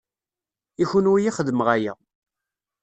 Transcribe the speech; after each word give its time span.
I 0.81 0.85
kenwi 0.91 1.19
i 1.29 1.31
xedmeɣ 1.37 1.67
aya. 1.75 1.93